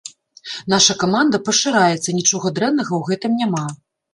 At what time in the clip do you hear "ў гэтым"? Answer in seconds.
2.97-3.41